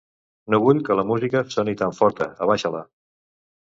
[0.53, 2.87] No vull que la música soni tan forta, abaixa-la.